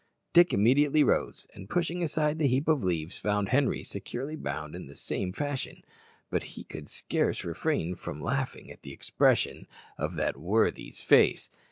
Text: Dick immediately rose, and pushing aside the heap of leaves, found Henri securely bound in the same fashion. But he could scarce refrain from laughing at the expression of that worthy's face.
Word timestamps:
Dick 0.33 0.51
immediately 0.51 1.03
rose, 1.03 1.45
and 1.53 1.69
pushing 1.69 2.01
aside 2.01 2.39
the 2.39 2.47
heap 2.47 2.67
of 2.67 2.83
leaves, 2.83 3.19
found 3.19 3.49
Henri 3.49 3.83
securely 3.83 4.35
bound 4.35 4.75
in 4.75 4.87
the 4.87 4.95
same 4.95 5.31
fashion. 5.31 5.83
But 6.31 6.41
he 6.41 6.63
could 6.63 6.89
scarce 6.89 7.43
refrain 7.43 7.93
from 7.93 8.19
laughing 8.19 8.71
at 8.71 8.81
the 8.81 8.93
expression 8.93 9.67
of 9.99 10.15
that 10.15 10.37
worthy's 10.37 11.03
face. 11.03 11.51